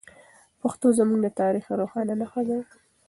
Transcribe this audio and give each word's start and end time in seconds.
پښتو 0.61 0.87
زموږ 0.97 1.19
د 1.23 1.27
تاریخ 1.41 1.65
روښانه 1.79 2.13
نښه 2.21 2.41
ده. 2.47 2.57